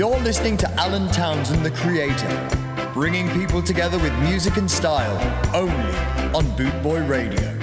[0.00, 2.48] You're listening to Alan Townsend, the creator,
[2.94, 5.14] bringing people together with music and style
[5.54, 5.74] only
[6.34, 7.58] on Bootboy Radio.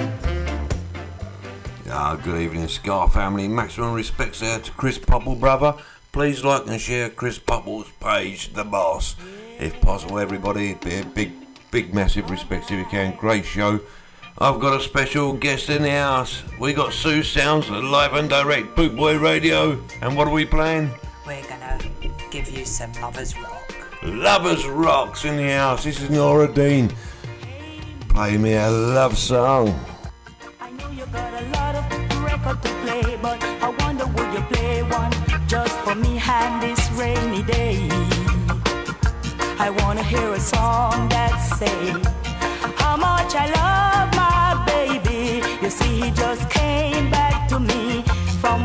[1.89, 3.47] Ah, good evening, Scar family.
[3.47, 5.73] Maximum respects there to Chris Popple, brother.
[6.11, 9.15] Please like and share Chris Popple's page, The Boss.
[9.57, 11.31] If possible, everybody, be a big,
[11.71, 13.15] big, massive respects if you can.
[13.15, 13.79] Great show.
[14.37, 16.43] I've got a special guest in the house.
[16.59, 19.83] We got Sue Sounds, live and direct, Bootboy Radio.
[20.03, 20.91] And what are we playing?
[21.25, 21.79] We're gonna
[22.43, 23.75] give you some Lovers Rock.
[24.03, 25.83] Lovers Rocks in the house.
[25.83, 26.91] This is Nora Dean.
[28.09, 29.73] Play me a love song.
[30.59, 34.41] I know you got a lot of record to play, but I wonder would you
[34.51, 35.11] play one
[35.47, 37.89] just for me and this rainy day?
[39.57, 41.89] I wanna hear a song that say
[42.75, 45.41] how much I love my baby.
[45.63, 48.03] You see, he just came back to me
[48.41, 48.63] from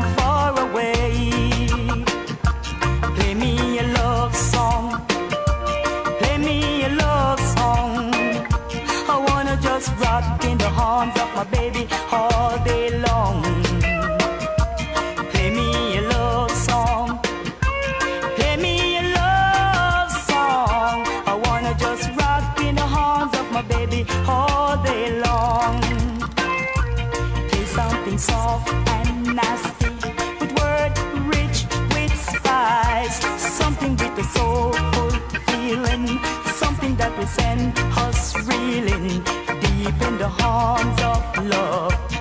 [10.83, 13.41] arms of my baby all day long.
[15.31, 17.19] Play me a love song.
[18.35, 20.95] Play me a love song.
[21.31, 25.79] I wanna just rock in the arms of my baby all day long.
[27.49, 28.67] Play something soft
[28.97, 29.89] and nasty
[30.39, 30.91] with word
[31.33, 31.59] rich
[31.93, 33.19] with spice.
[33.59, 35.11] Something with a soulful
[35.47, 36.07] feeling.
[36.61, 37.73] Something that will send
[40.23, 42.12] the arms of love.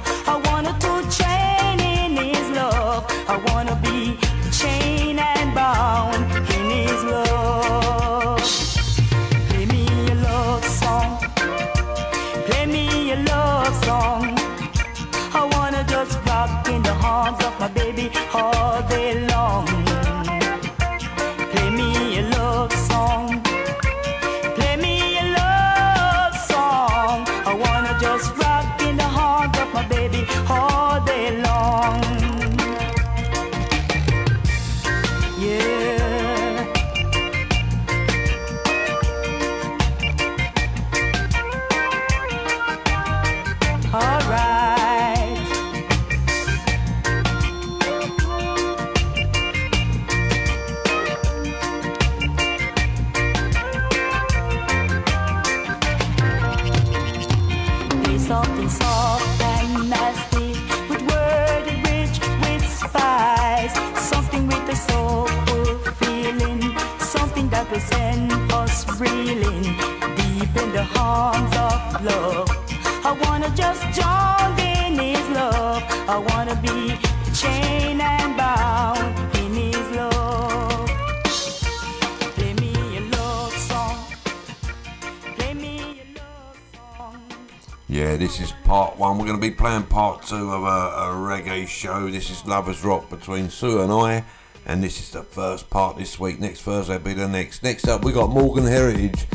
[92.22, 94.22] This is Lovers Rock between Sue and I,
[94.64, 96.38] and this is the first part this week.
[96.38, 97.64] Next Thursday will be the next.
[97.64, 99.26] Next up, we got Morgan Heritage,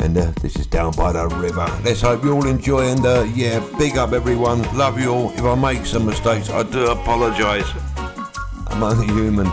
[0.00, 1.64] and uh, this is Down by the River.
[1.84, 4.62] Let's hope you all enjoy, and uh, yeah, big up everyone.
[4.76, 5.30] Love you all.
[5.30, 7.70] If I make some mistakes, I do apologise.
[8.66, 9.46] I'm only human.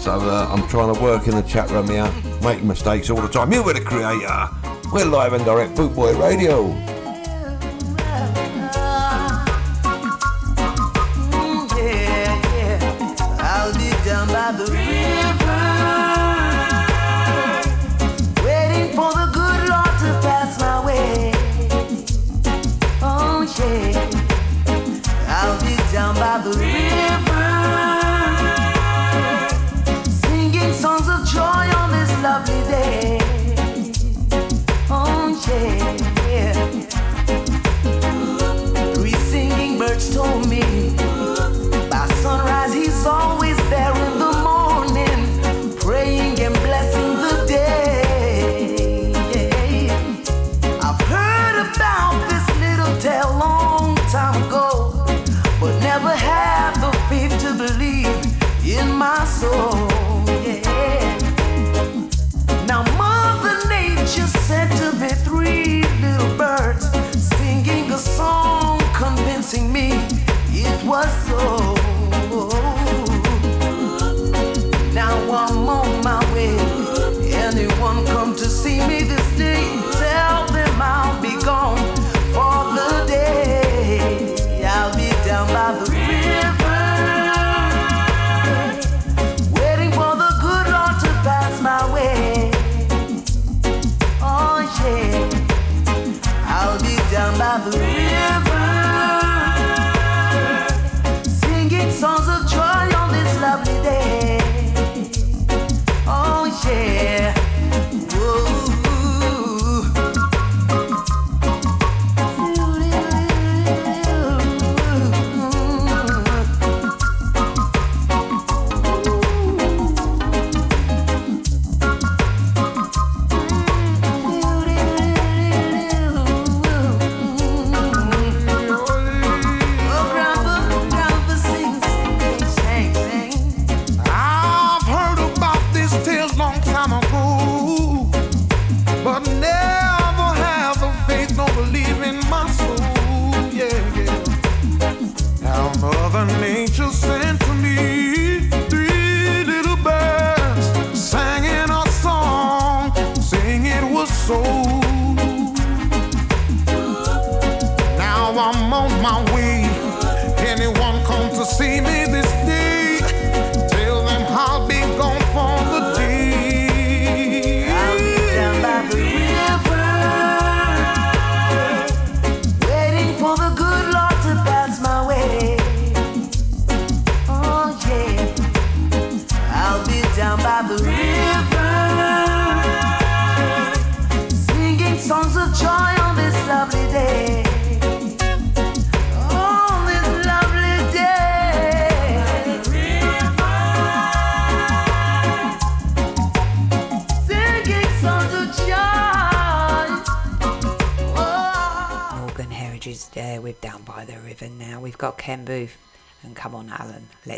[0.00, 2.12] So uh, I'm trying to work in the chat room here,
[2.42, 3.52] making mistakes all the time.
[3.52, 4.48] You were the creator.
[4.92, 6.93] We're live and direct, Bootboy Radio.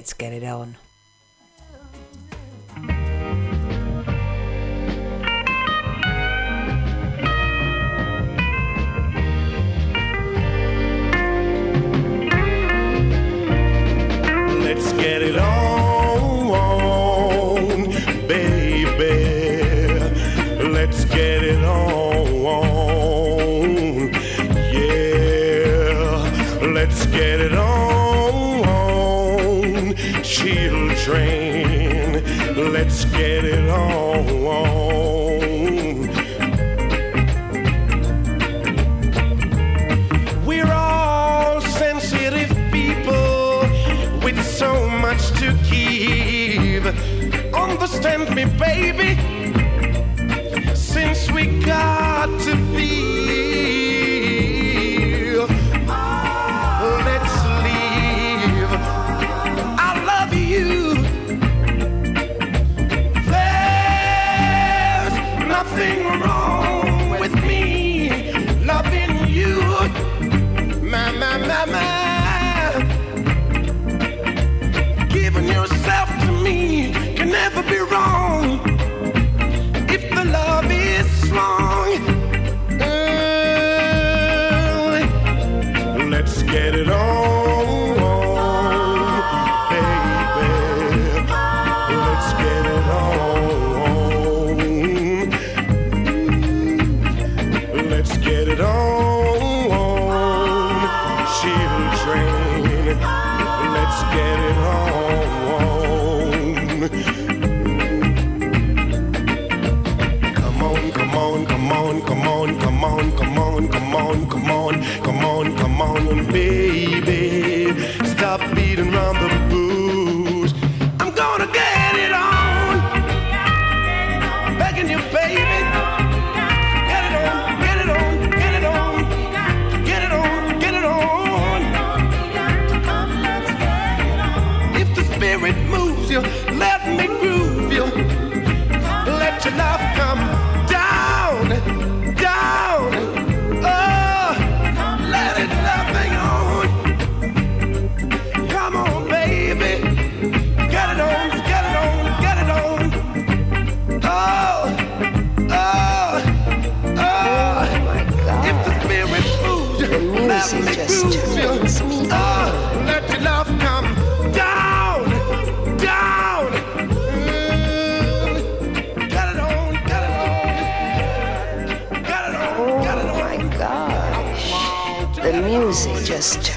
[0.06, 0.76] Let's get it on.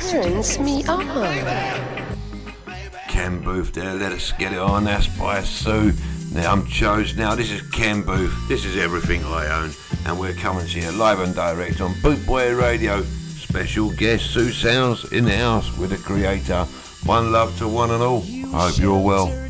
[0.09, 1.05] turns me on.
[3.07, 4.83] Ken Boothe there, let us get it on.
[4.83, 5.93] That's by Sue.
[6.33, 7.15] Now I'm Chose.
[7.15, 8.33] Now this is Ken Boothe.
[8.47, 9.71] This is everything I own,
[10.05, 13.03] and we're coming to you live and direct on Bootboy Radio.
[13.03, 16.63] Special guest Sue Sounds in the house with the creator.
[17.05, 18.23] One love to one and all.
[18.55, 19.48] I hope you're well.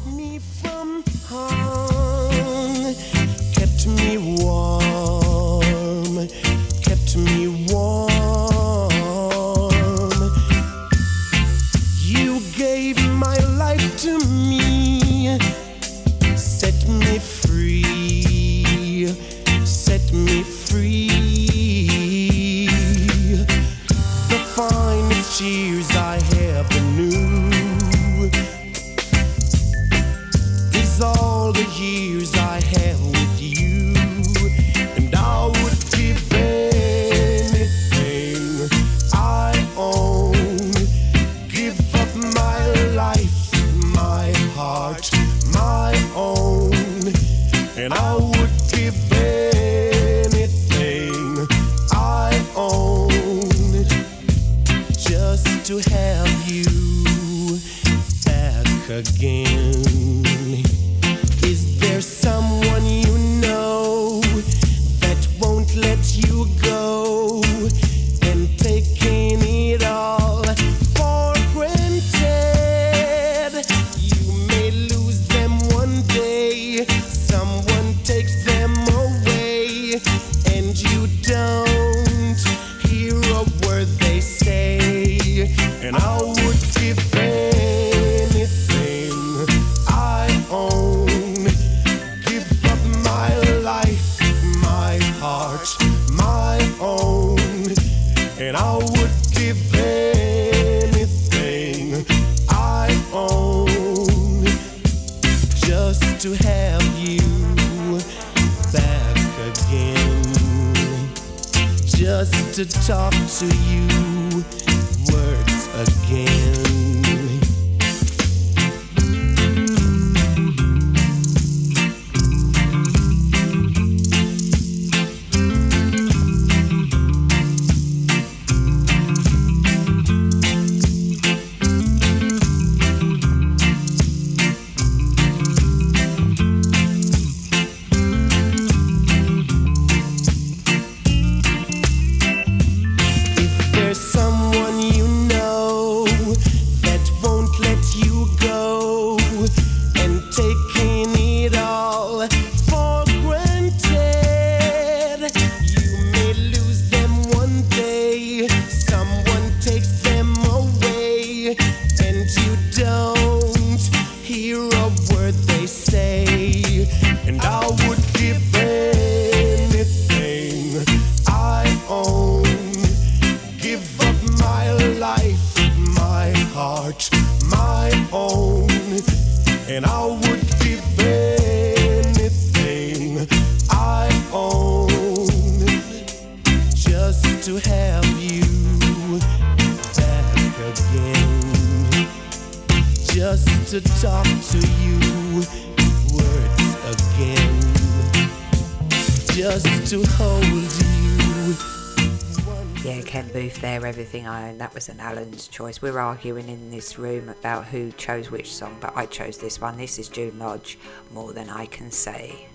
[205.60, 205.82] choice.
[205.82, 209.76] We're arguing in this room about who chose which song, but I chose this one.
[209.76, 210.80] This is June Lodge,
[211.12, 212.48] More Than I Can Say.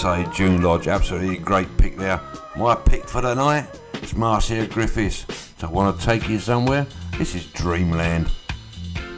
[0.00, 2.18] say June Lodge, absolutely great pick there.
[2.56, 3.68] My pick for tonight
[4.02, 5.26] is Marcia Griffiths.
[5.58, 6.86] So I want to take you somewhere.
[7.18, 8.30] This is Dreamland.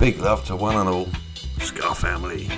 [0.01, 1.09] Big love to one and all.
[1.61, 2.51] Scar family.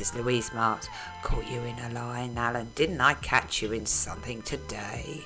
[0.00, 0.14] Mrs.
[0.14, 0.88] Louise Marks.
[1.22, 2.70] Caught you in a lie, Alan.
[2.74, 5.22] Didn't I catch you in something today?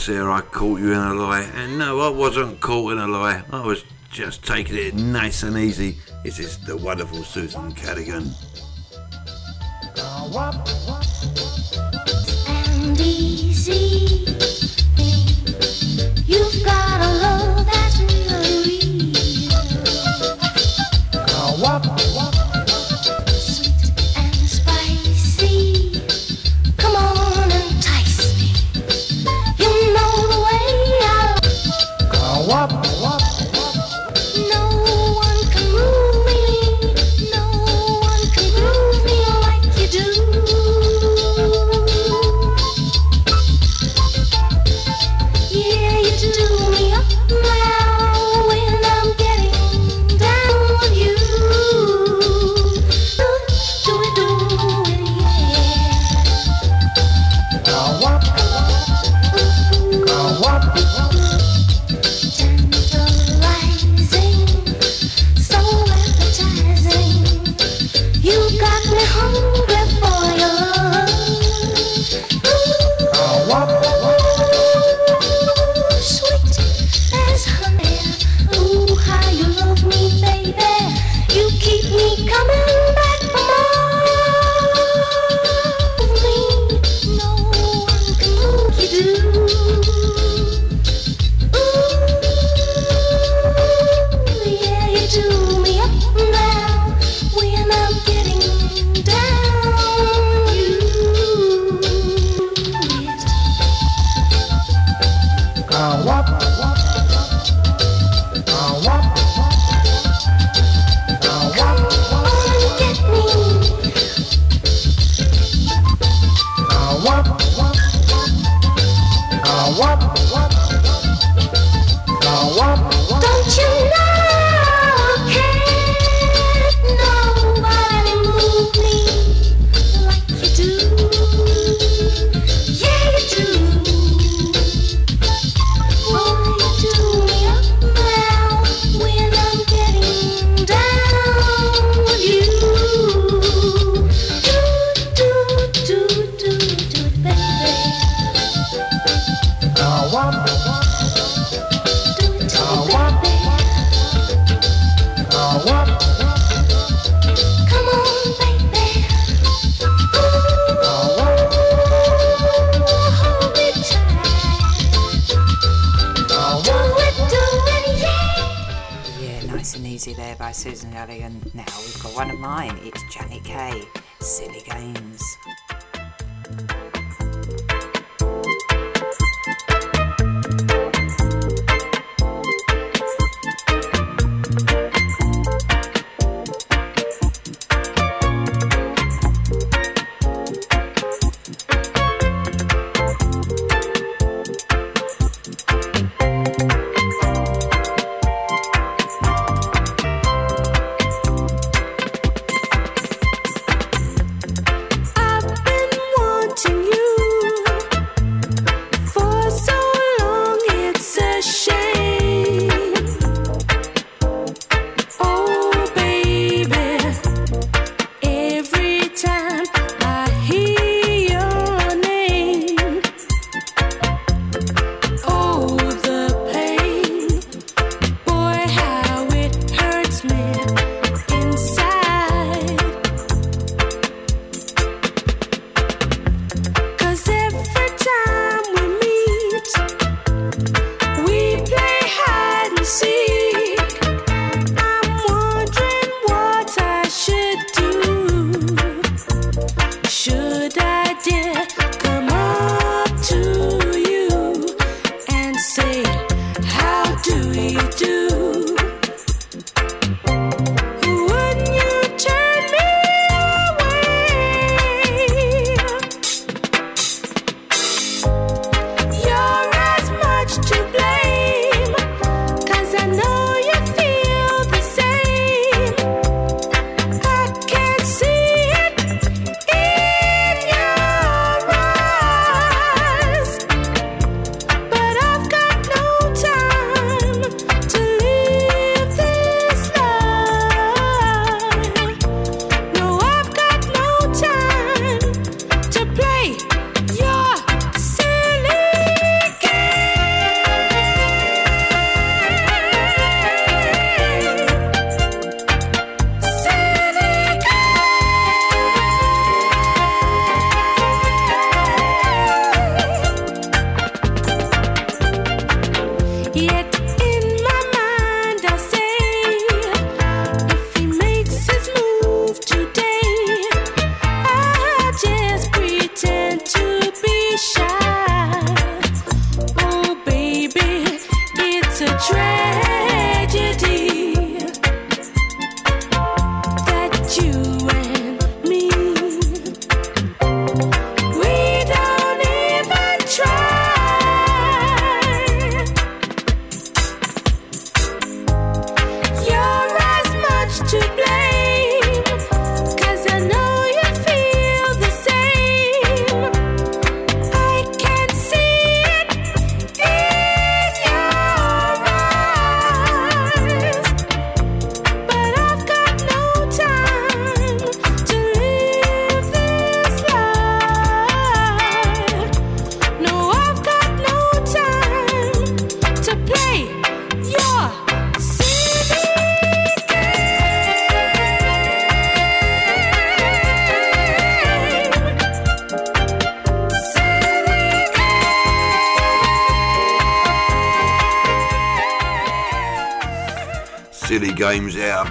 [0.00, 1.42] Sir, I caught you in a lie.
[1.56, 3.42] And no, I wasn't caught in a lie.
[3.52, 5.98] I was just taking it nice and easy.
[6.24, 8.30] This is the wonderful Susan Cadogan.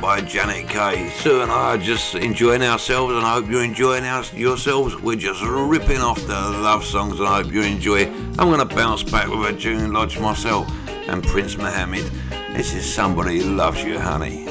[0.02, 1.10] by Janet Kay.
[1.10, 4.96] Sue and I are just enjoying ourselves, and I hope you're enjoying our, yourselves.
[4.96, 8.06] We're just ripping off the love songs, and I hope you enjoy.
[8.38, 10.68] I'm going to bounce back with a June Lodge myself
[11.08, 12.06] and Prince Mohammed.
[12.54, 14.49] This is Somebody Loves You, Honey.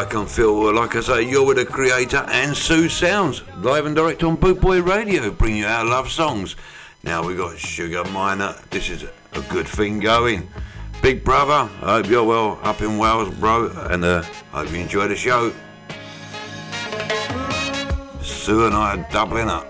[0.00, 3.84] I can feel, uh, like I say, you're with the creator and Sue Sounds, live
[3.84, 6.56] and direct on Bootboy Radio, bring you our love songs.
[7.02, 10.48] Now we got Sugar Minott, this is a good thing going.
[11.02, 14.22] Big brother, I hope you're well up in Wales, bro, and uh,
[14.54, 15.52] I hope you enjoy the show.
[18.22, 19.69] Sue and I are doubling up.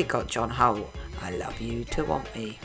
[0.00, 0.88] we got John Holt.
[1.20, 2.58] I Love You to Want Me.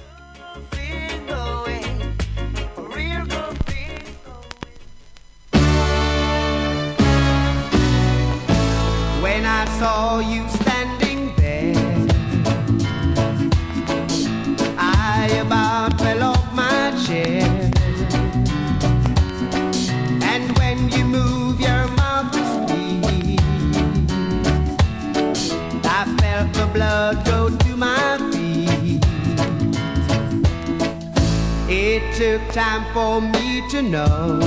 [33.76, 34.45] you know?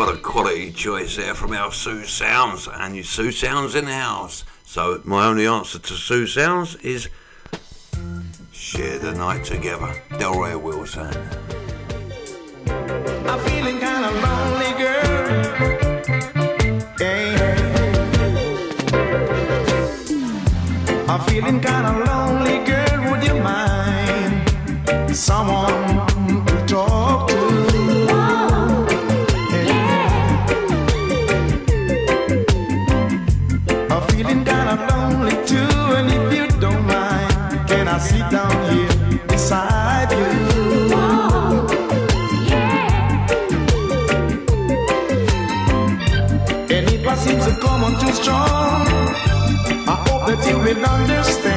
[0.00, 3.92] what a quality choice there from our Sue Sounds and your Sue Sounds in the
[3.92, 4.44] house.
[4.64, 7.10] So my only answer to Sue Sounds is
[8.50, 9.92] share the night together.
[10.12, 11.14] Delroy Wilson.
[13.28, 15.36] I'm feeling kind of lonely, girl.
[16.98, 17.56] Yeah.
[21.10, 23.10] I'm feeling kind of lonely, girl.
[23.10, 25.89] Would you mind someone?
[50.50, 51.49] You we'd understand.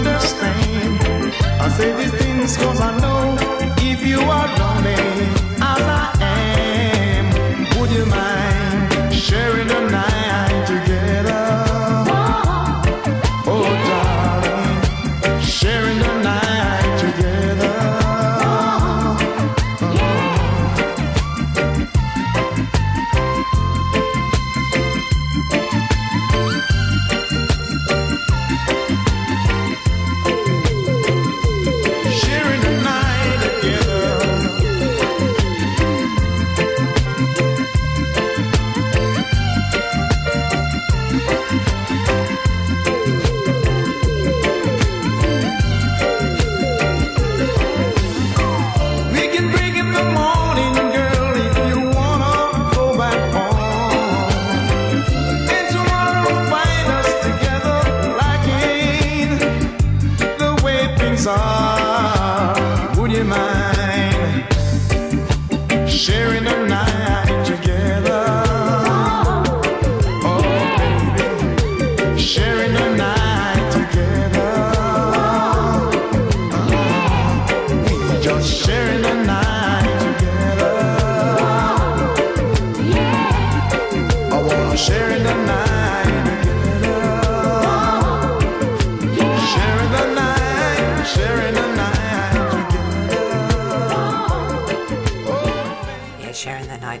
[0.00, 1.34] understand.
[1.60, 3.49] I say these things cause I know.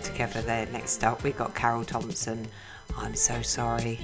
[0.02, 0.66] together there.
[0.66, 2.46] Next up, we got Carroll Thompson.
[2.96, 4.00] I'm so sorry.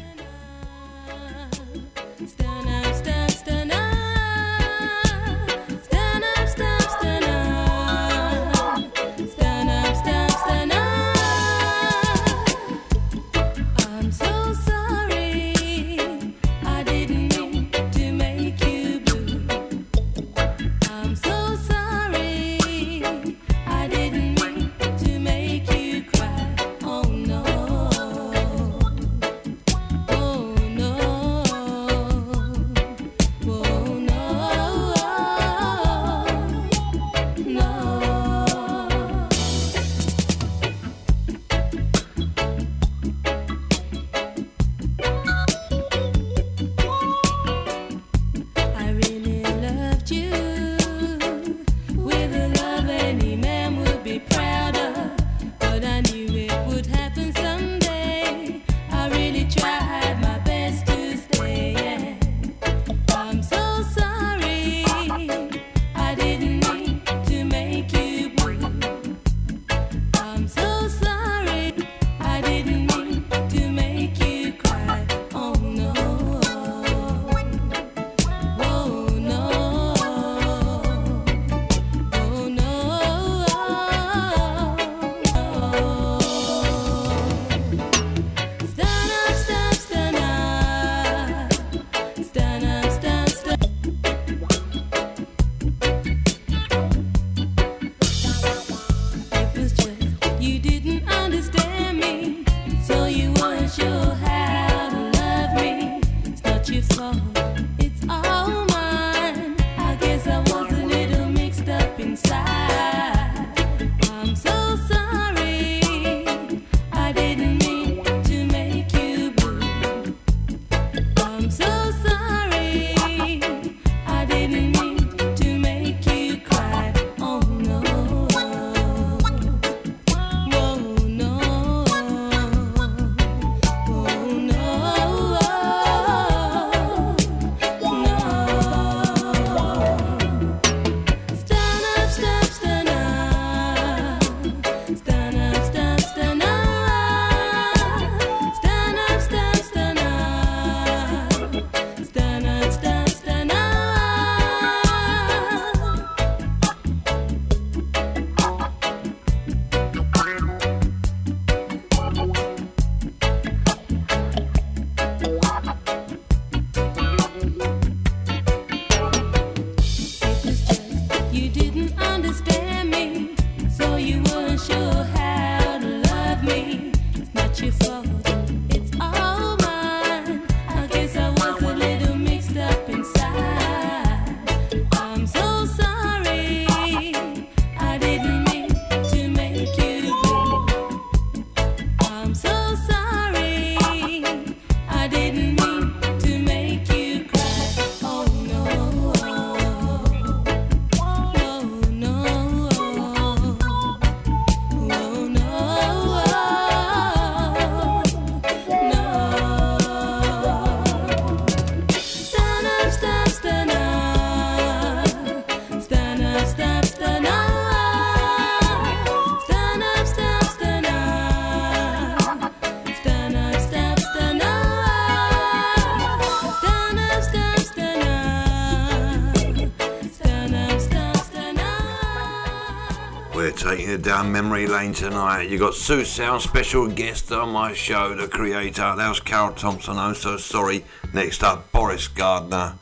[234.27, 235.49] down memory lane tonight.
[235.49, 238.95] You got Sue Sound, special guest on my show, the creator.
[238.97, 239.97] That was Carroll Thompson.
[239.99, 240.85] I'm so sorry.
[241.13, 242.75] Next up, Boris Gardiner.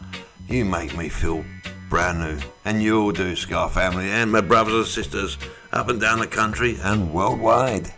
[0.48, 1.44] You make me feel
[1.90, 5.38] brand new, and you all do, Scar family, and my brothers and sisters
[5.72, 7.92] up and down the country and worldwide.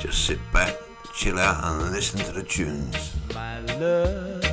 [0.00, 0.74] Just sit back,
[1.14, 3.14] chill out, and listen to the tunes.
[3.34, 4.49] My love.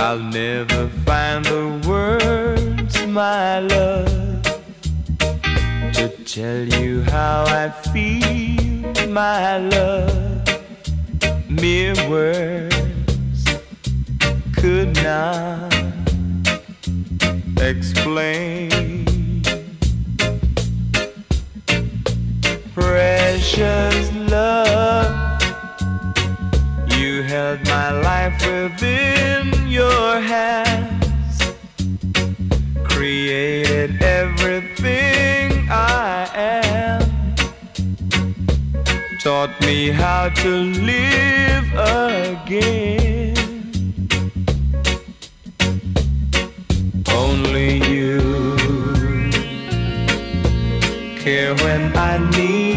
[0.00, 4.42] I'll never find the words, my love,
[5.92, 10.48] to tell you how I feel, my love.
[11.50, 13.44] Mere words
[14.54, 15.74] could not
[17.60, 18.70] explain.
[22.72, 25.27] Precious love
[27.28, 31.36] held my life within your hands,
[32.84, 37.34] created everything I am,
[39.20, 40.50] taught me how to
[40.92, 41.68] live
[42.06, 43.36] again.
[47.12, 48.20] Only you
[51.18, 52.67] care when I need.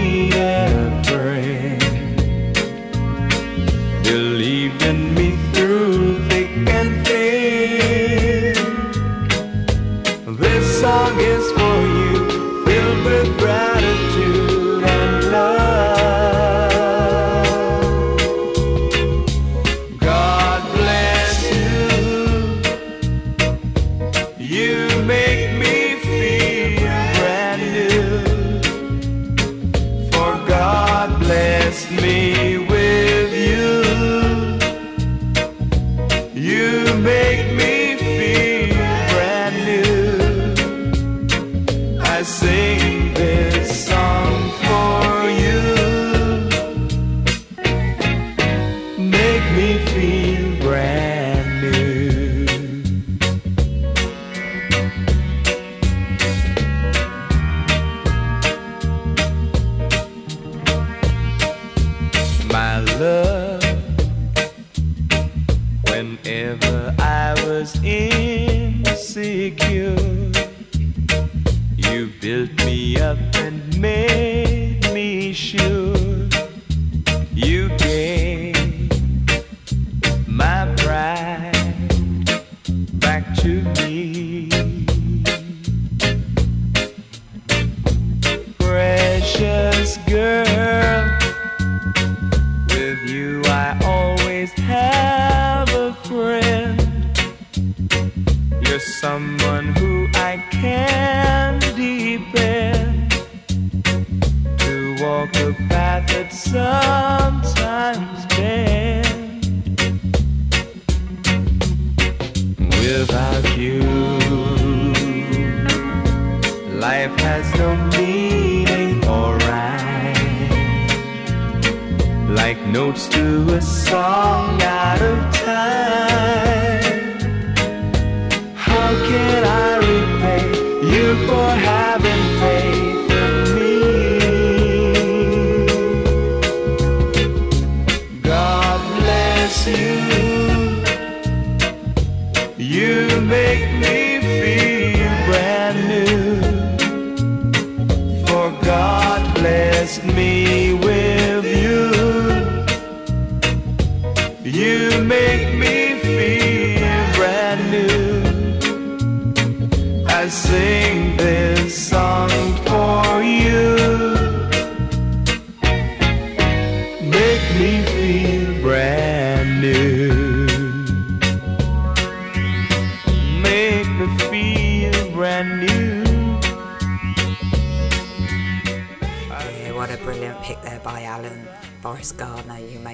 [122.71, 125.30] notes to a song out of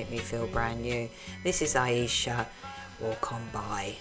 [0.10, 1.10] make me feel brand new.
[1.44, 2.46] This is Aisha.
[3.00, 3.96] Walk on by.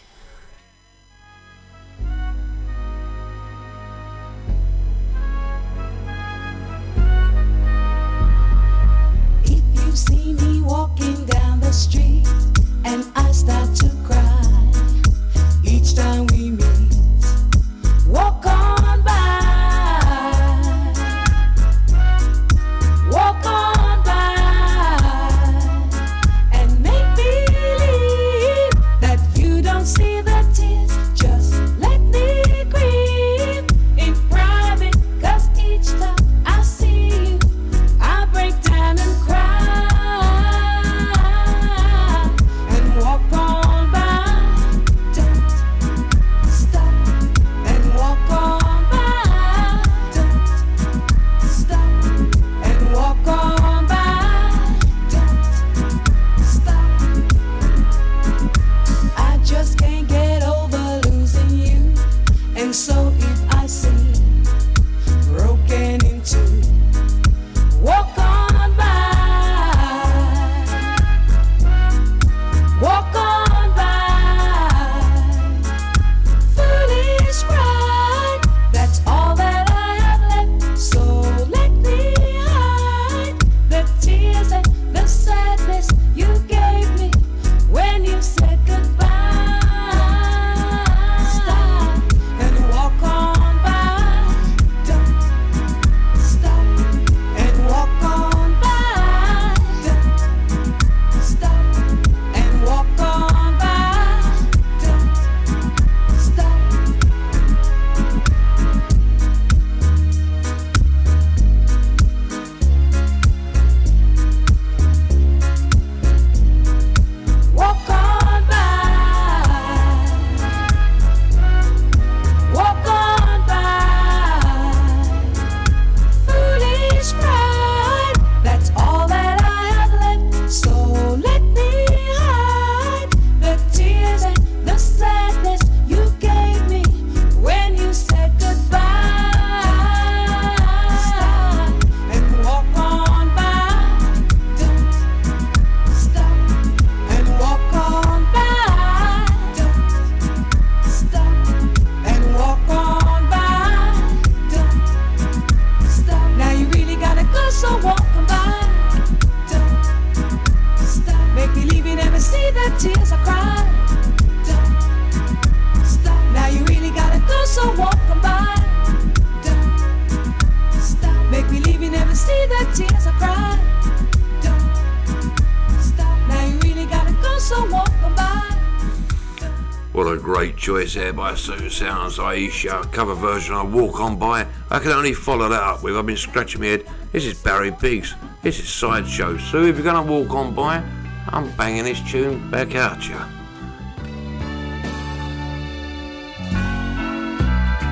[180.87, 184.47] Boys there by Sue Sounds, Aisha, cover version I Walk On By.
[184.71, 186.87] I can only follow that up with I've been scratching my head.
[187.11, 189.37] This is Barry Biggs, this is Sideshow.
[189.37, 190.85] So if you're going to walk on by,
[191.31, 193.17] I'm banging this tune back at you.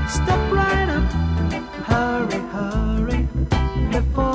[0.08, 1.12] Step right up,
[1.82, 3.28] hurry, hurry,
[3.90, 4.33] before.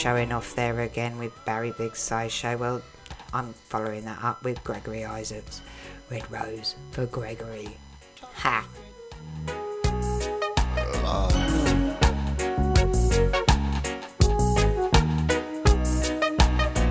[0.00, 2.56] Showing off there again with Barry Biggs sideshow.
[2.56, 2.80] Well,
[3.34, 5.60] I'm following that up with Gregory Isaacs.
[6.10, 7.68] Red Rose for Gregory.
[8.22, 8.66] Ha!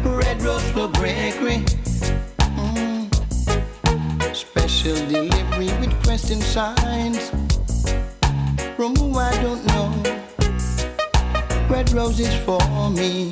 [0.05, 1.65] Red Rose for Gregory.
[2.59, 4.35] Mm.
[4.35, 7.31] Special delivery with question signs.
[8.75, 10.19] From who I don't know.
[11.69, 12.59] Red roses for
[12.89, 13.29] me.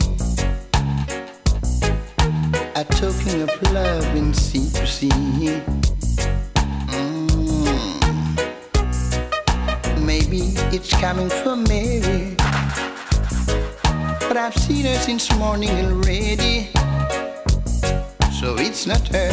[2.75, 5.09] A token of love in secrecy.
[6.89, 7.65] Mm.
[10.05, 12.35] Maybe it's coming from Mary.
[14.27, 16.69] But I've seen her since morning already.
[18.39, 19.31] So it's not her.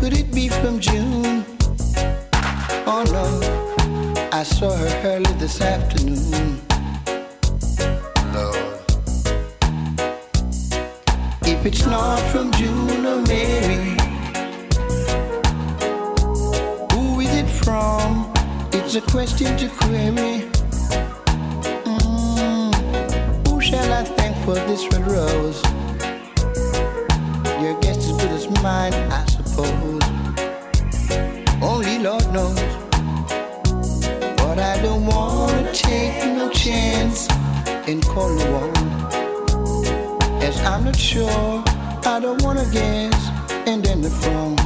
[0.00, 1.44] Could it be from June?
[2.88, 3.65] Oh no,
[4.36, 6.60] I saw her early this afternoon.
[8.34, 8.82] Lord.
[11.40, 13.96] If it's not from June or Mary,
[16.92, 18.30] who is it from?
[18.74, 20.44] It's a question to query.
[21.86, 25.62] Mm, Who shall I thank for this red rose?
[27.62, 29.85] Your guess is good as mine, I suppose.
[36.68, 38.74] And call you one.
[40.42, 41.62] As I'm not sure,
[42.04, 43.14] I don't wanna guess
[43.66, 44.58] and end it wrong.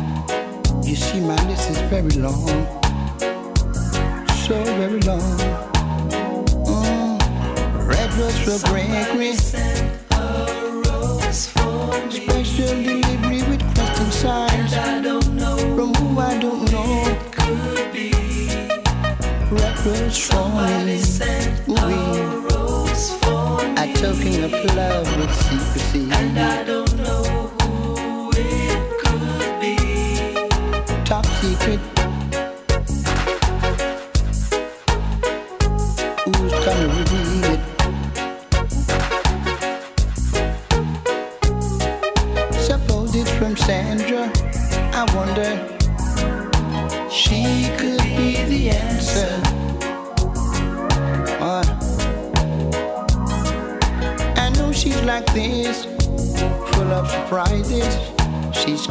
[0.82, 2.46] You see, my list is very long,
[4.46, 5.38] so very long.
[6.64, 7.18] Mm.
[7.86, 9.34] Red rose for Gregory.
[12.11, 14.72] Special delivery with question signs.
[14.74, 17.18] I don't know From who I don't know.
[17.32, 18.12] Could be.
[19.51, 20.48] Red rose for
[20.86, 21.59] me.
[21.83, 22.47] Ooh,
[23.76, 26.09] A token of love with secrecy.
[26.12, 27.24] And I don't know
[27.62, 31.05] who it could be.
[31.05, 31.99] Top secret.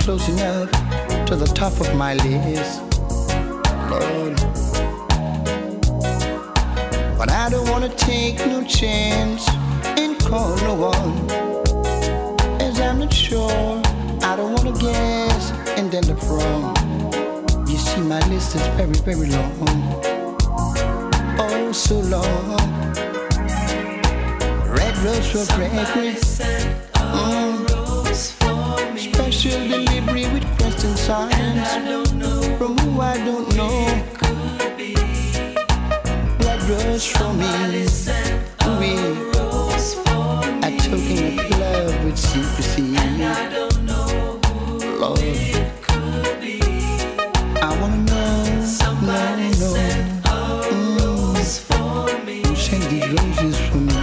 [0.09, 0.71] Close enough
[1.27, 2.81] to the top of my list.
[3.91, 4.35] Lord.
[7.15, 9.47] But I don't wanna take no chance
[10.01, 11.29] and call no one.
[12.59, 13.83] As I'm not sure,
[14.23, 16.73] I don't wanna guess and then the from.
[17.67, 20.01] You see, my list is very, very long.
[21.37, 22.57] Oh, so long.
[24.75, 26.15] Red rose for Gregory.
[26.95, 27.58] Mm.
[31.09, 32.57] Question signs.
[32.57, 33.69] From who I don't know.
[36.45, 37.49] Red rose for me.
[38.65, 39.71] Ooh,
[40.61, 42.95] a token of love with secrecy.
[42.97, 44.39] And I don't know.
[44.45, 44.99] Who.
[44.99, 45.19] Lord,
[47.61, 49.73] I wanna know, Somebody know, know.
[49.75, 50.37] Sent a
[50.99, 51.67] rose mm.
[51.67, 52.35] For me.
[52.43, 53.97] Who sent these roses for me?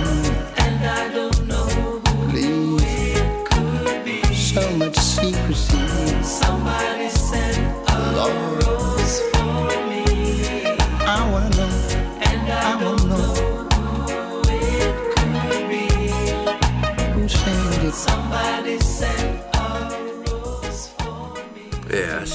[0.59, 1.67] And I don't know.
[1.67, 2.29] Who.
[2.31, 3.21] Please.
[3.49, 5.79] Could be so much secrecy.
[6.23, 6.96] Somebody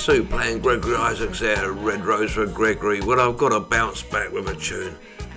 [0.02, 3.02] Sue playing Gregory Isaacs there, Red Rose for Gregory.
[3.02, 4.96] Well, I've got to bounce back with a tune.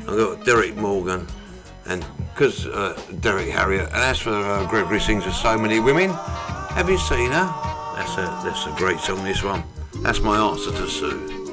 [0.09, 1.27] I've got Derrick Morgan,
[1.85, 2.03] and
[2.33, 6.89] because uh, Derrick Harriott, and as for uh, Gregory sings with so many women, have
[6.89, 7.45] you seen her?
[7.95, 9.23] That's a that's a great song.
[9.23, 9.62] This one.
[9.97, 11.43] That's my answer to Sue.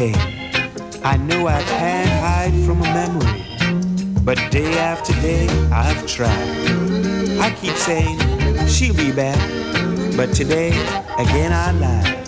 [0.00, 0.16] Pain.
[1.04, 3.44] I know I can't hide from a memory,
[4.24, 6.48] but day after day I've tried.
[7.38, 8.18] I keep saying
[8.66, 9.38] she'll be back,
[10.16, 10.70] but today
[11.18, 12.19] again I lied.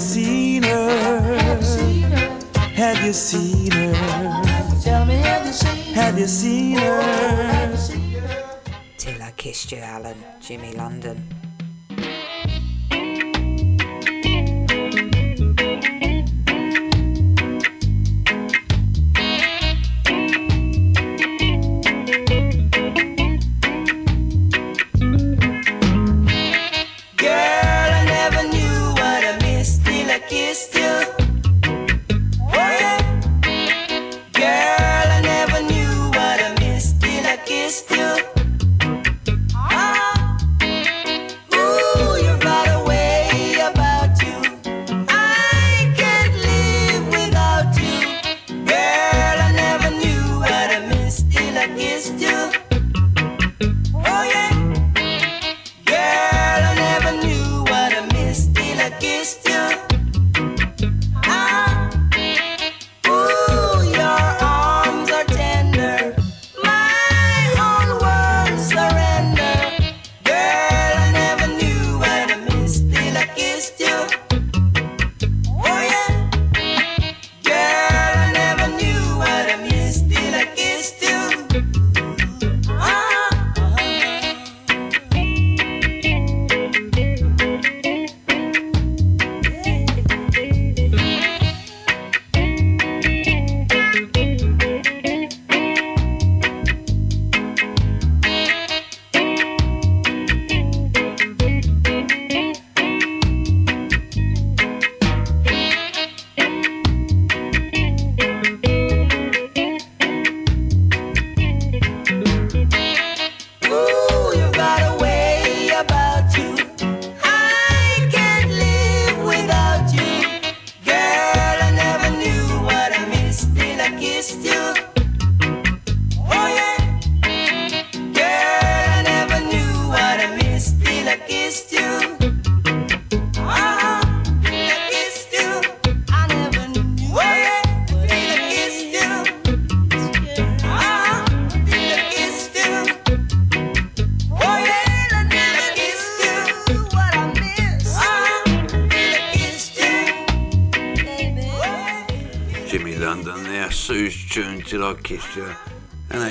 [0.00, 1.38] seen her?
[2.74, 3.92] Have you seen her?
[4.82, 6.00] Tell me, have you seen her?
[6.00, 8.60] Have you seen her?
[8.96, 11.39] Till I kissed you, Alan, Jimmy London.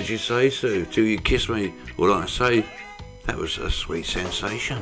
[0.10, 1.74] you say so till you kiss me?
[1.98, 2.66] All I say,
[3.26, 4.82] that was a sweet sensation.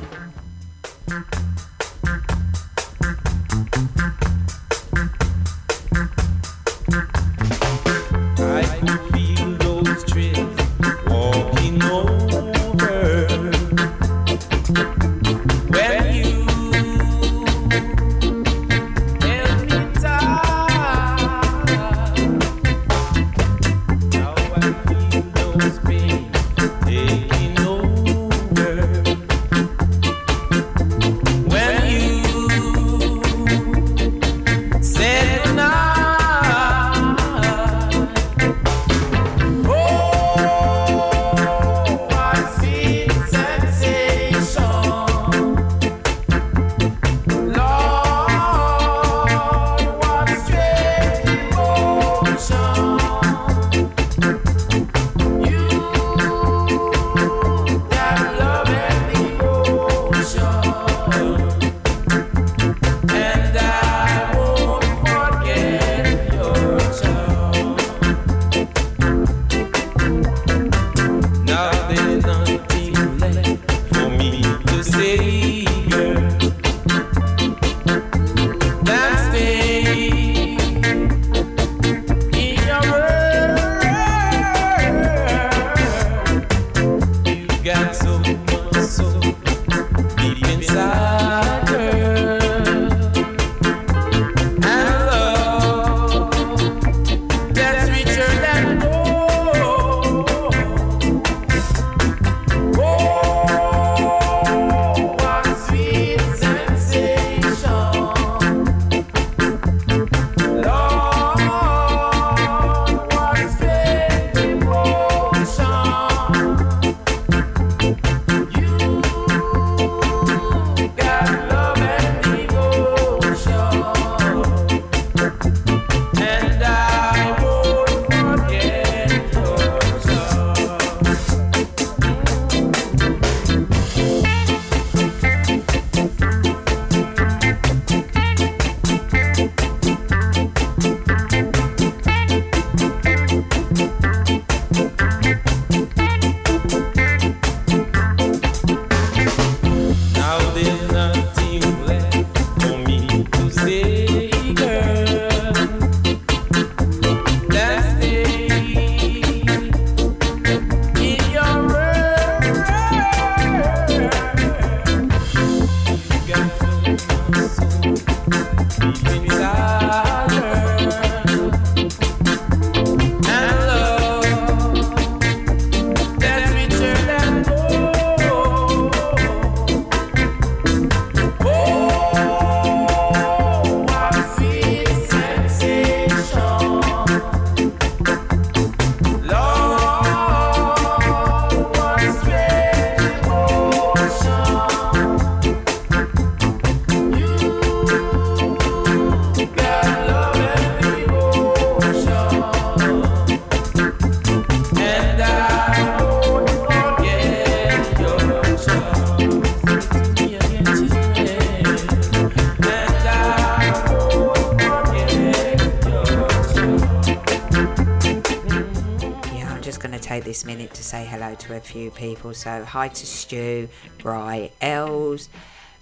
[220.88, 222.32] Say hello to a few people.
[222.32, 225.28] So hi to Stu, Bry, Els,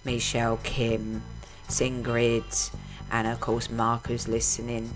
[0.05, 1.23] Michelle, Kim,
[1.69, 2.74] Singrid,
[3.12, 4.91] and of course Mark who's listening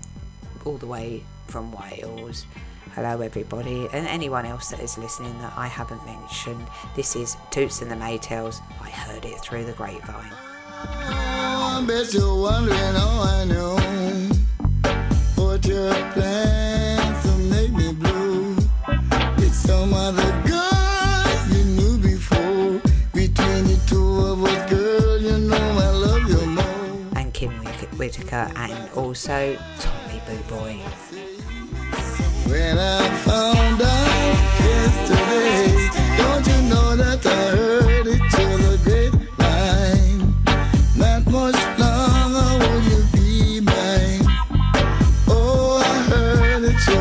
[0.65, 2.45] all the way from Wales.
[2.93, 6.67] Hello everybody and anyone else that is listening that I haven't mentioned.
[6.93, 8.59] This is Toots and the Maytals.
[8.81, 10.33] I heard it through the grapevine.
[10.33, 13.77] I bet you're wondering how I know
[15.41, 16.50] what your plans
[19.81, 22.79] some other girl you knew before.
[23.13, 25.55] Between the two of us, girl, you know
[25.87, 27.17] I love you more.
[27.19, 30.73] and Kim Whit- Whitaker and also Tommy Boo Boy.
[32.51, 34.37] When I found out
[34.69, 35.65] yesterday,
[36.19, 40.19] don't you know that I heard it to the grapevine?
[40.95, 44.21] Not much longer will you be mine.
[45.27, 46.97] Oh, I heard it to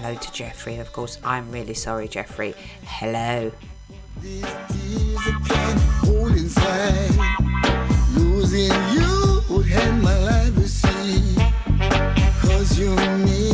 [0.00, 0.76] hello to Jeffrey.
[0.76, 2.54] Of course, I'm really sorry, Jeffrey.
[2.84, 3.50] Hello.
[8.14, 9.42] Losing you
[10.00, 11.34] my life see.
[12.40, 12.94] Cause you
[13.24, 13.47] mean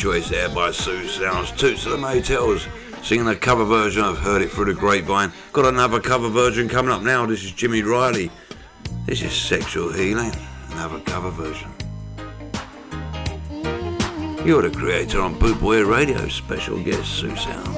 [0.00, 1.50] choice there by Sue Sounds.
[1.50, 2.66] Toots of the Maytals
[3.04, 5.30] singing a cover version of Heard It Through the Grapevine.
[5.52, 7.26] Got another cover version coming up now.
[7.26, 8.30] This is Jimmy Riley.
[9.04, 10.32] This is Sexual Healing.
[10.70, 11.70] Another cover version.
[14.42, 16.28] You're the creator on Boot Boy Radio.
[16.28, 17.69] Special guest Sue Sounds.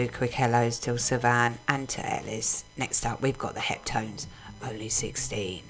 [0.00, 2.64] two quick hellos to Savan and to Ellis.
[2.78, 4.26] Next up, we've got the Heptones,
[4.62, 5.62] only 16.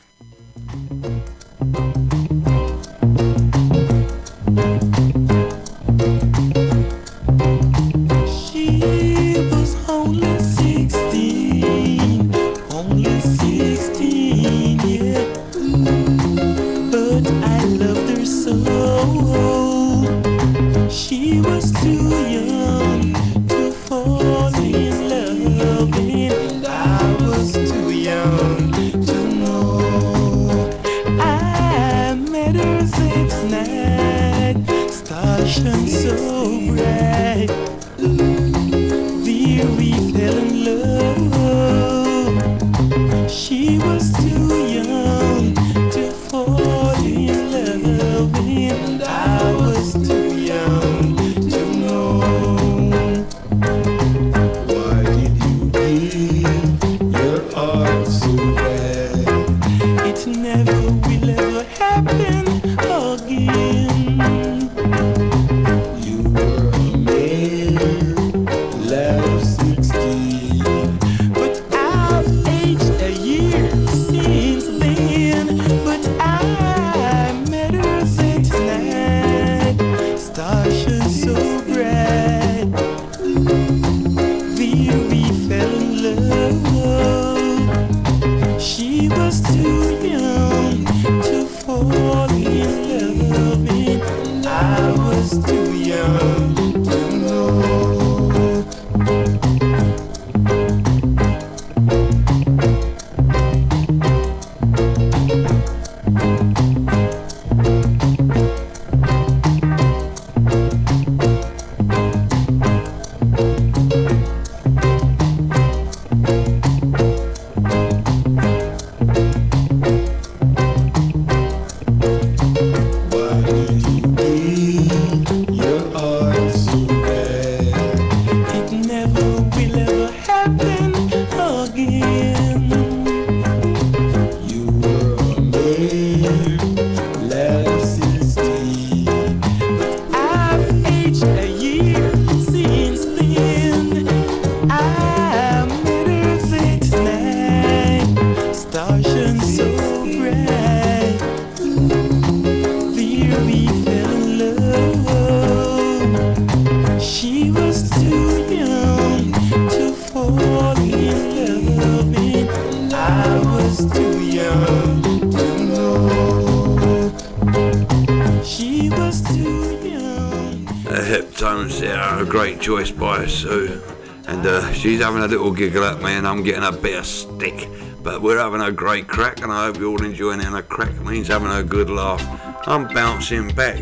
[175.60, 177.68] giggle at me and I'm getting a bit of stick.
[178.02, 180.46] But we're having a great crack and I hope you're all enjoying it.
[180.46, 182.22] And a crack means having a good laugh.
[182.66, 183.78] I'm bouncing back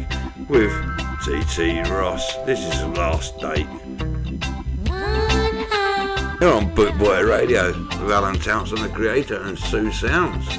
[0.49, 0.73] with
[1.23, 2.35] TT Ross.
[2.47, 3.69] This is the last date.
[6.41, 7.69] You're on Bootboy Radio
[8.03, 10.58] with Alan Townsend, the creator, and Sue Sounds.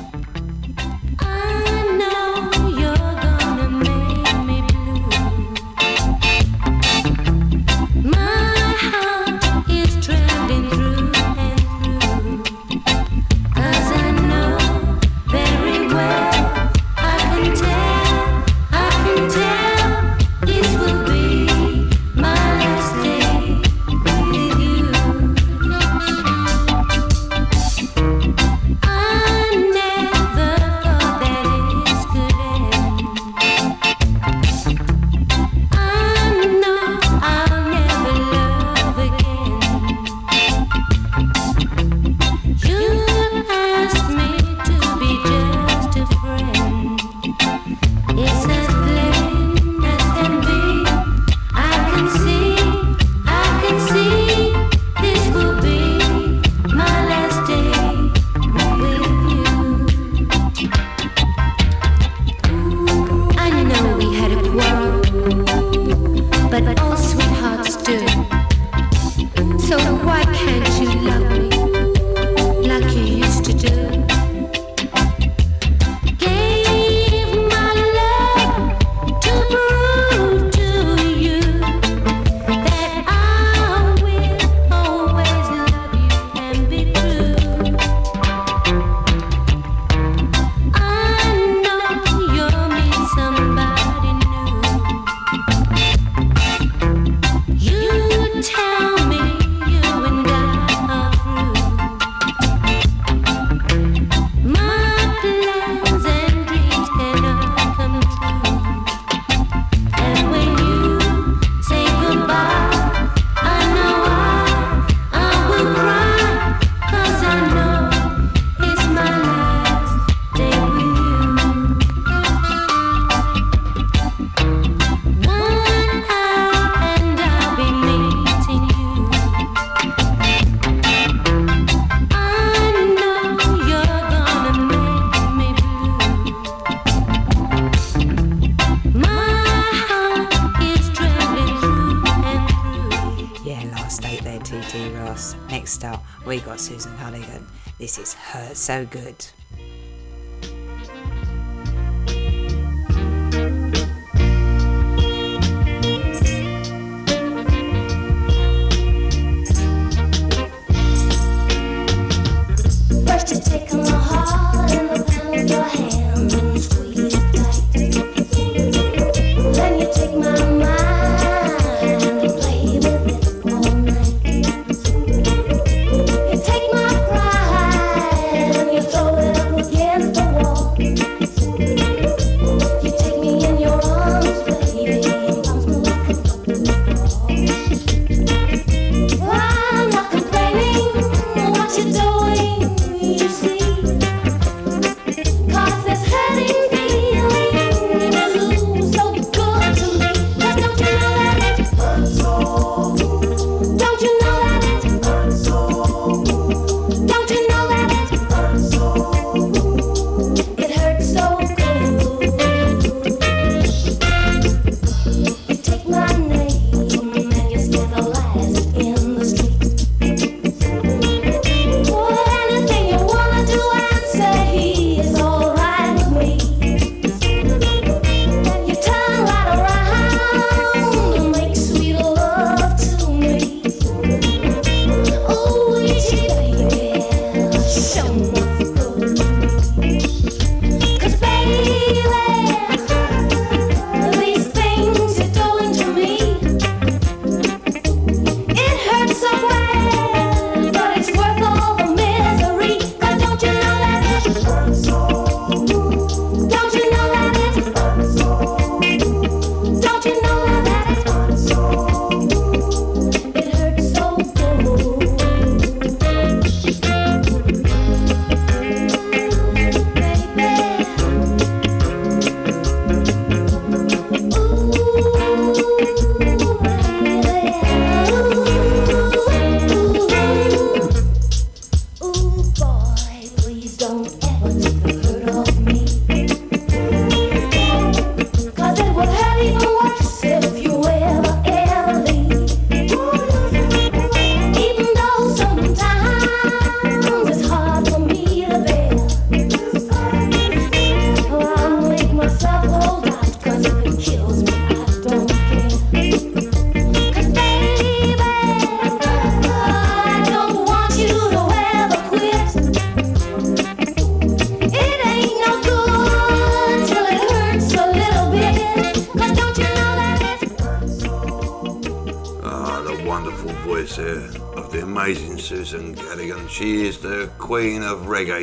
[148.69, 149.38] so good.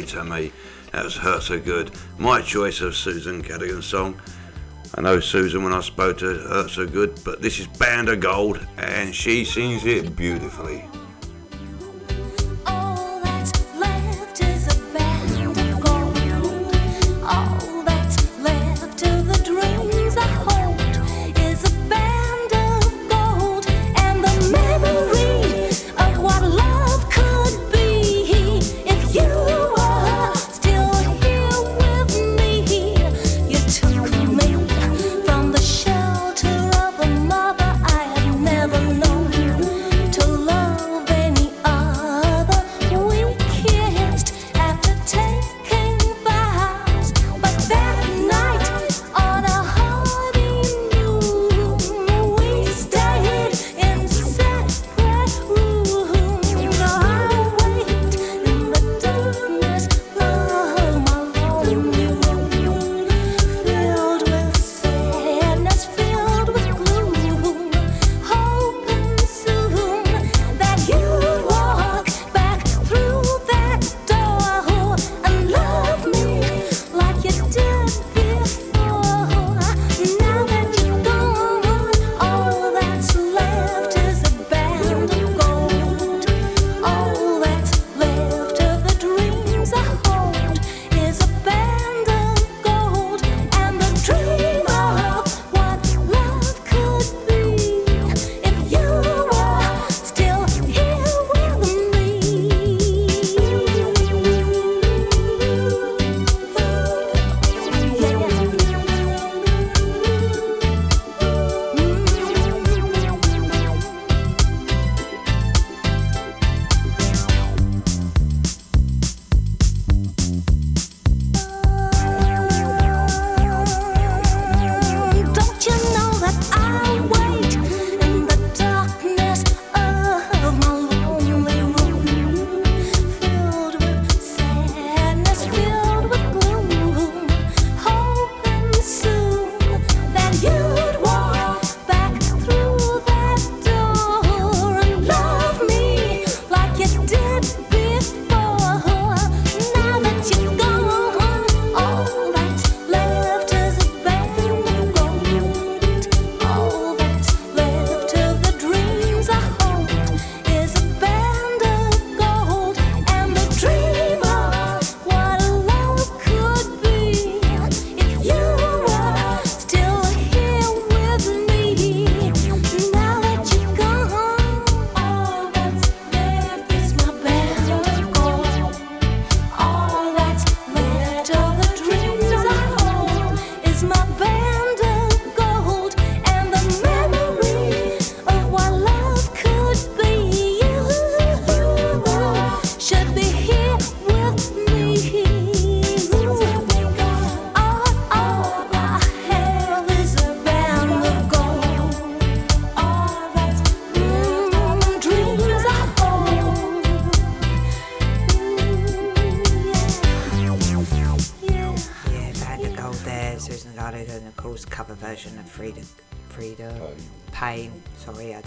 [0.08, 0.52] to me.
[0.92, 4.20] That was Hurt So Good, my choice of Susan Cadogan's song.
[4.94, 8.20] I know Susan when I spoke to hurt so good, but this is Band of
[8.20, 10.84] Gold and she sings it beautifully.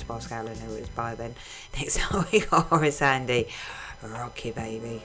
[0.10, 1.36] Ask Alan who it was by then.
[1.78, 3.48] Next up we got Horace Andy,
[4.04, 5.02] Rocky Baby.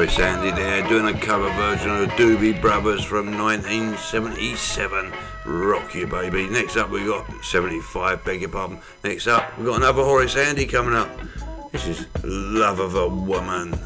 [0.00, 5.12] Horace Andy there doing a cover version of the Doobie Brothers from 1977.
[5.44, 6.48] Rock you, baby.
[6.48, 8.78] Next up, we got 75, beg your pardon.
[9.04, 11.10] Next up, we got another Horace Andy coming up.
[11.70, 13.78] This is Love of a Woman.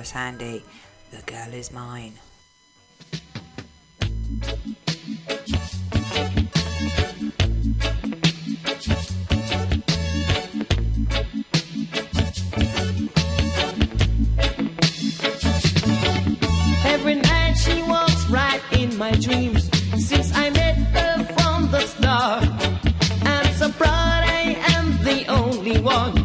[0.00, 0.62] Horace Andy.
[1.10, 2.14] The girl is mine.
[16.86, 19.68] Every night she walks right in my dreams.
[19.98, 22.48] Since I met her from the start,
[23.26, 26.19] I'm so proud I am the only one.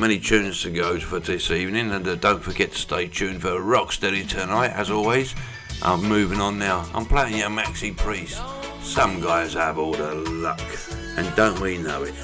[0.00, 3.50] many tunes to go for this evening, and uh, don't forget to stay tuned for
[3.60, 5.34] Rocksteady tonight, as always.
[5.82, 6.88] I'm moving on now.
[6.94, 8.40] I'm playing your Maxi Priest.
[8.80, 10.62] Some guys have all the luck,
[11.18, 12.14] and don't we know it?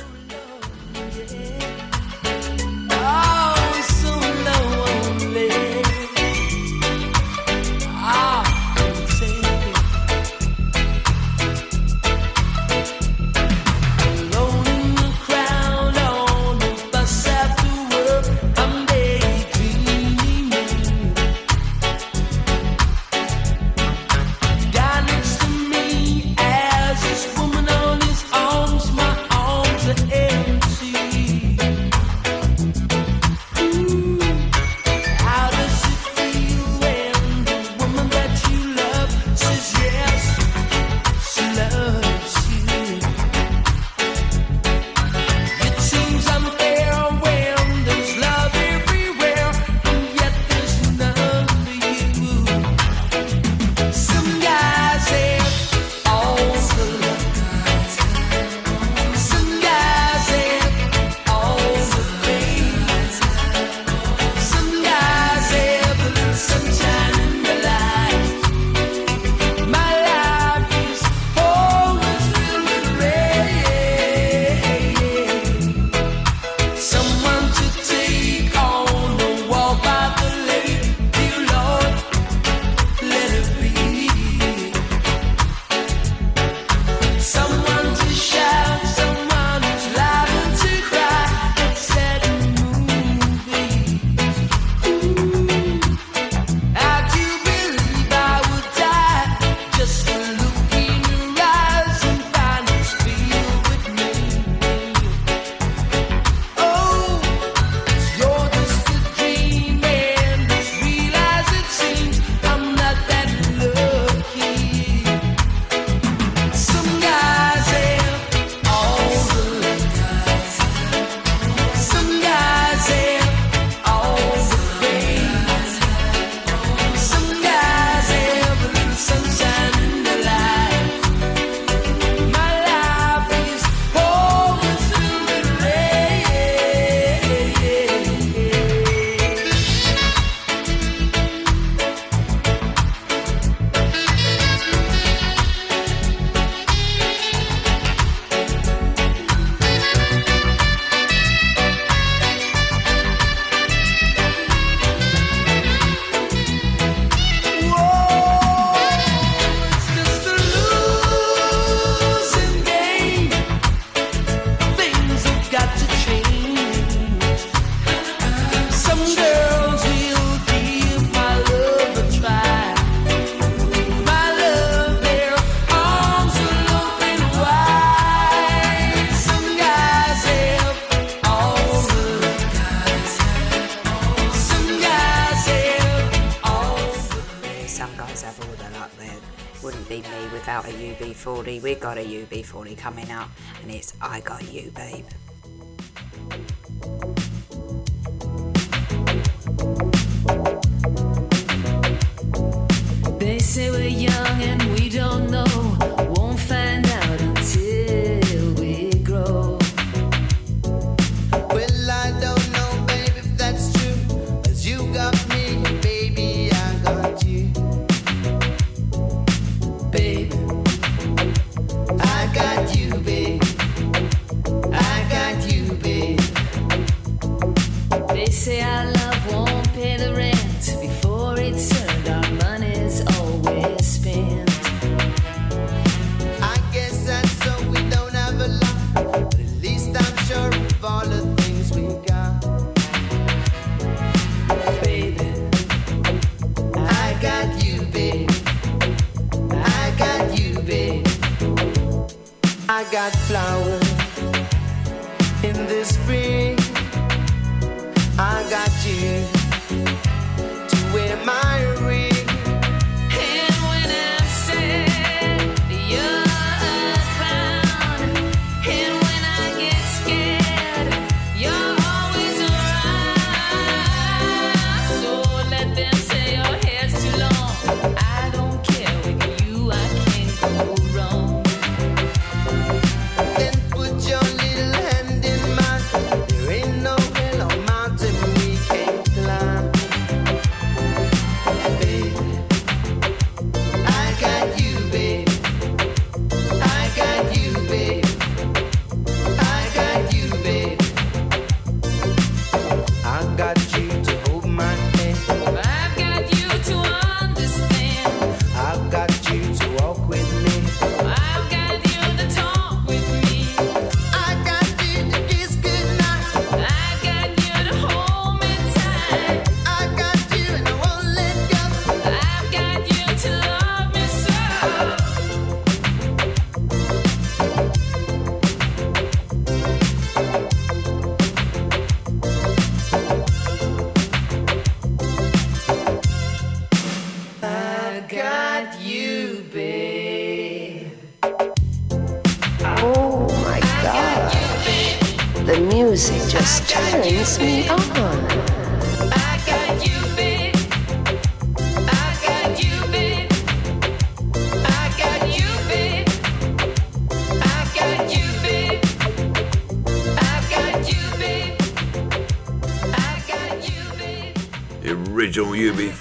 [228.46, 228.75] sea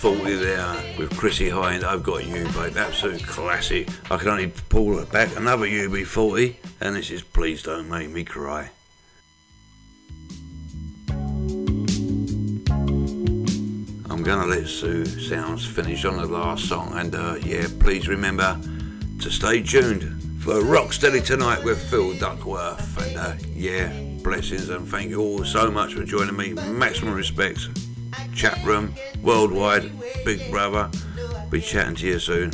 [0.05, 1.83] 40 there uh, with Chrissie Hynde.
[1.83, 2.77] I've got you, babe.
[2.77, 3.89] Absolute classic.
[4.11, 8.23] I can only pull it back another UB40, and this is Please Don't Make Me
[8.23, 8.69] Cry.
[14.07, 18.61] I'm gonna let Sue Sounds finish on the last song, and uh, yeah, please remember
[19.21, 20.03] to stay tuned
[20.39, 23.07] for Rocksteady tonight with Phil Duckworth.
[23.07, 23.87] And uh, yeah,
[24.21, 26.53] blessings and thank you all so much for joining me.
[26.53, 27.69] Maximum respects,
[28.35, 29.84] chat room worldwide.
[30.25, 30.89] Big Brother.
[31.51, 32.51] Be chatting to you soon.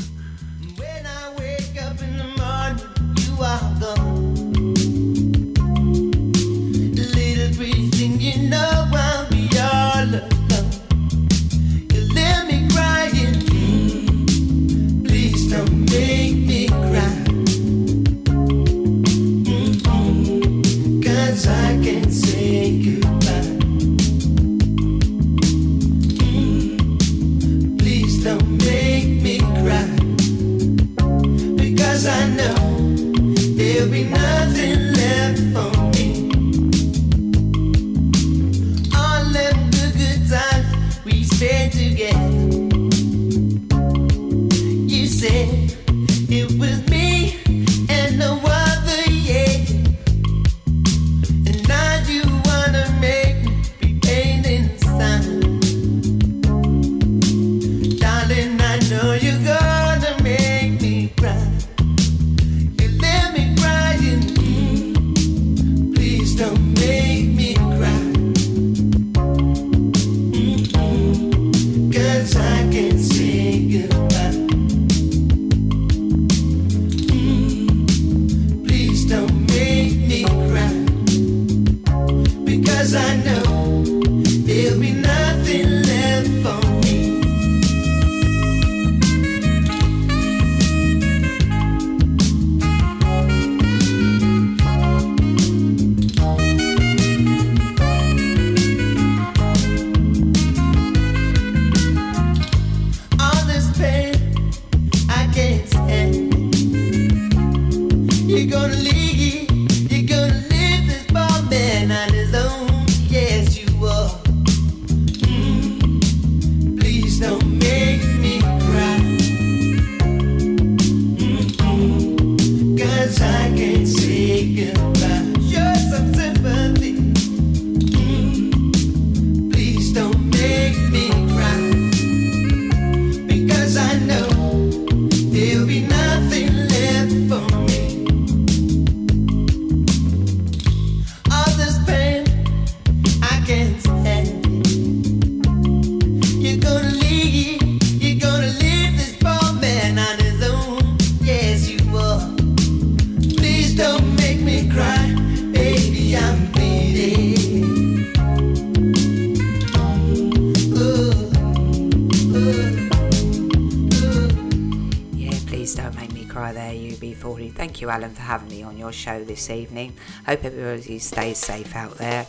[169.31, 169.93] This evening.
[170.25, 172.27] Hope everybody stays safe out there,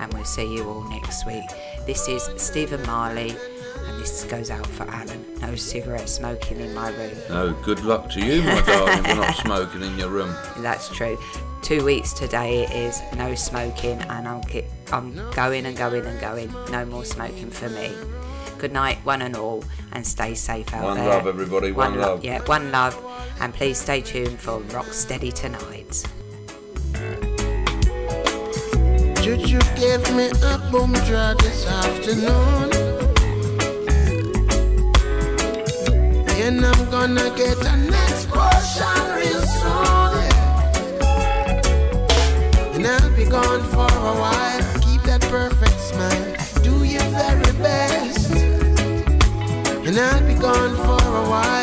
[0.00, 1.44] and we'll see you all next week.
[1.86, 3.30] This is Stephen Marley,
[3.86, 5.24] and this goes out for Alan.
[5.40, 7.12] No cigarette smoking in my room.
[7.28, 9.04] No, good luck to you, my darling.
[9.04, 10.34] We're not smoking in your room.
[10.58, 11.16] That's true.
[11.62, 16.20] Two weeks today it is no smoking, and I'm ki- I'm going and going and
[16.20, 16.52] going.
[16.72, 17.92] No more smoking for me.
[18.58, 19.62] Good night, one and all,
[19.92, 21.08] and stay safe out One there.
[21.08, 22.24] One love, everybody, one lo- love.
[22.24, 22.96] Yeah, one love,
[23.40, 25.71] and please stay tuned for Rocksteady tonight.
[29.32, 32.70] Should you give me a boom drug this afternoon?
[36.44, 40.28] And I'm gonna get an explosion real soon.
[42.74, 44.80] And I'll be gone for a while.
[44.82, 46.36] Keep that perfect smile.
[46.62, 48.32] Do your very best.
[49.86, 51.61] And I'll be gone for a while.